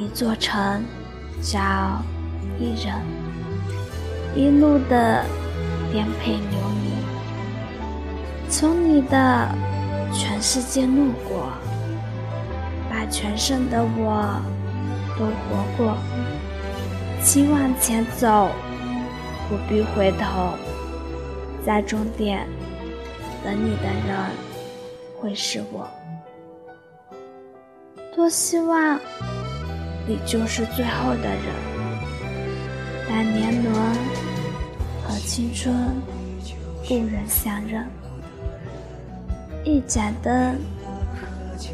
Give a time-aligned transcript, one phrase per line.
[0.00, 0.82] 一座城，
[1.42, 1.60] 照
[2.58, 2.94] 一人，
[4.34, 5.22] 一路的
[5.92, 6.90] 颠沛流离。
[8.48, 9.54] 从你的
[10.10, 11.52] 全世界路过，
[12.88, 14.40] 把全盛的我
[15.18, 15.98] 都活过。
[17.22, 18.48] 请往前走，
[19.50, 20.54] 不必回头，
[21.62, 22.48] 在终点
[23.44, 24.16] 等你的人
[25.20, 25.86] 会是我。
[28.16, 28.98] 多希望
[30.06, 31.44] 你就是最后的人，
[33.08, 33.74] 但年轮
[35.04, 35.74] 和青春
[36.86, 37.86] 不忍相认。
[39.64, 40.58] 一盏灯，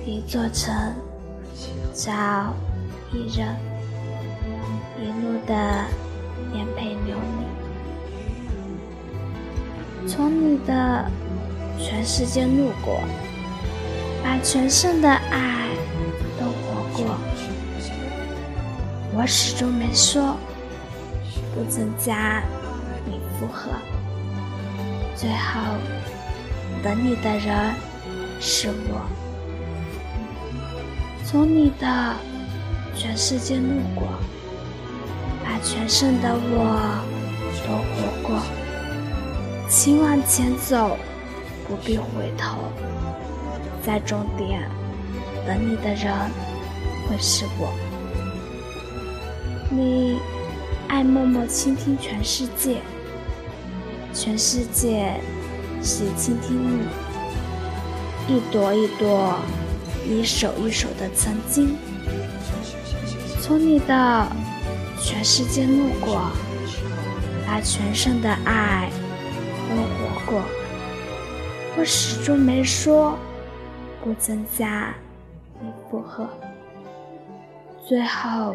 [0.04, 0.74] 一座城，
[1.94, 2.54] 找
[3.12, 3.56] 一人，
[5.00, 5.84] 一路的
[6.52, 7.16] 颠沛流
[10.04, 10.08] 离。
[10.08, 11.10] 从你的
[11.78, 13.00] 全世界路过，
[14.22, 15.68] 把全盛的爱
[16.38, 16.76] 都活。
[16.96, 17.18] 过，
[19.18, 20.36] 我始终没说
[21.54, 22.42] 不增加
[23.06, 23.70] 你负荷。
[25.14, 25.60] 最后
[26.82, 27.74] 等你的人
[28.38, 29.00] 是我，
[31.24, 32.14] 从你的
[32.94, 34.06] 全世界路过，
[35.42, 37.02] 把全盛的我
[37.66, 38.42] 都活过。
[39.66, 40.98] 请往前走，
[41.66, 42.58] 不必回头，
[43.82, 44.68] 在终点
[45.46, 46.12] 等你的人。
[47.08, 47.72] 会是我，
[49.76, 50.18] 你
[50.88, 52.80] 爱默默倾听全世界，
[54.14, 55.20] 全世界
[55.82, 56.86] 是倾听你，
[58.26, 59.34] 一朵一朵，
[60.08, 61.76] 一首一首的曾经，
[63.42, 64.26] 从你的
[64.98, 66.22] 全世界路过，
[67.46, 68.90] 把全盛的爱
[69.68, 70.42] 都活过，
[71.76, 73.14] 我始终没说
[74.02, 74.94] 不增加
[75.60, 76.26] 你负荷。
[77.86, 78.54] 最后，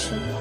[0.00, 0.39] 是。